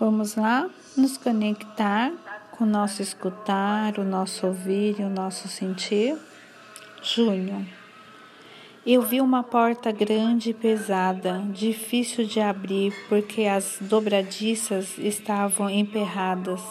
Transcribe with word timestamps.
Vamos 0.00 0.34
lá 0.34 0.66
nos 0.96 1.18
conectar 1.18 2.10
com 2.52 2.64
o 2.64 2.66
nosso 2.66 3.02
escutar, 3.02 3.98
o 3.98 4.02
nosso 4.02 4.46
ouvir 4.46 4.98
e 4.98 5.02
o 5.02 5.10
nosso 5.10 5.46
sentir. 5.46 6.16
Junho. 7.02 7.66
Eu 8.86 9.02
vi 9.02 9.20
uma 9.20 9.42
porta 9.42 9.92
grande 9.92 10.50
e 10.50 10.54
pesada, 10.54 11.44
difícil 11.52 12.24
de 12.24 12.40
abrir 12.40 12.94
porque 13.10 13.42
as 13.44 13.76
dobradiças 13.78 14.96
estavam 14.96 15.68
emperradas. 15.68 16.62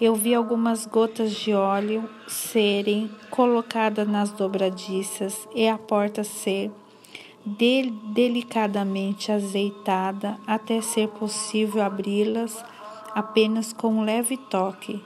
Eu 0.00 0.14
vi 0.14 0.34
algumas 0.34 0.86
gotas 0.86 1.30
de 1.30 1.52
óleo 1.52 2.08
serem 2.26 3.10
colocadas 3.28 4.08
nas 4.08 4.30
dobradiças 4.30 5.46
e 5.54 5.68
a 5.68 5.76
porta 5.76 6.24
ser 6.24 6.72
delicadamente 7.44 9.30
azeitada 9.30 10.38
até 10.46 10.80
ser 10.80 11.08
possível 11.08 11.82
abri-las 11.82 12.64
apenas 13.14 13.72
com 13.72 13.88
um 13.88 14.04
leve 14.04 14.36
toque. 14.36 15.02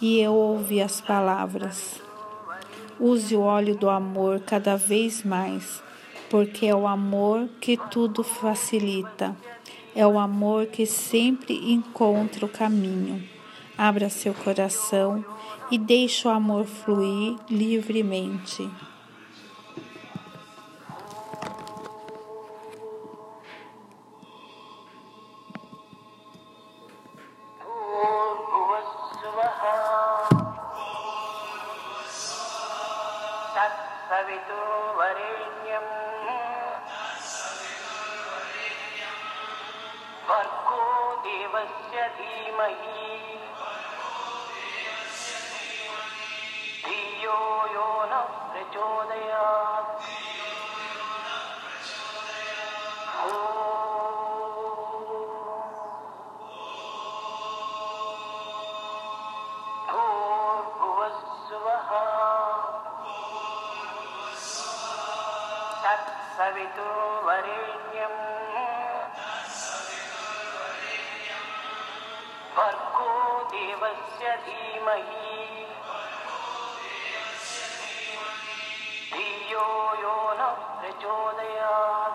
E 0.00 0.18
eu 0.18 0.34
ouvi 0.34 0.80
as 0.80 1.00
palavras: 1.00 2.00
Use 2.98 3.34
o 3.36 3.40
óleo 3.40 3.76
do 3.76 3.88
amor 3.88 4.40
cada 4.40 4.76
vez 4.76 5.22
mais, 5.22 5.82
porque 6.30 6.66
é 6.66 6.74
o 6.74 6.86
amor 6.86 7.48
que 7.60 7.76
tudo 7.90 8.22
facilita. 8.22 9.36
É 9.94 10.06
o 10.06 10.18
amor 10.18 10.66
que 10.66 10.84
sempre 10.84 11.72
encontra 11.72 12.44
o 12.44 12.48
caminho. 12.48 13.22
Abra 13.78 14.10
seu 14.10 14.34
coração 14.34 15.24
e 15.70 15.78
deixe 15.78 16.28
o 16.28 16.30
amor 16.30 16.66
fluir 16.66 17.36
livremente. 17.48 18.68
सवितुर्वरेण्यम् 34.09 35.89
भर्गो 40.29 40.81
देवस्य 41.25 42.07
धीमहि 42.17 43.07
धियो 46.85 47.39
यो 47.75 47.89
न 48.11 48.21
प्रचोदयात् 48.51 50.24
तत्सवितुर्वरेण्यम् 65.86 66.94
भर्गो 72.56 73.12
देवस्य 73.52 74.24
धीमहि 74.46 75.36
धियो 79.12 79.68
यो 80.02 80.16
न 80.38 80.40
प्रचोदयात् 80.80 82.05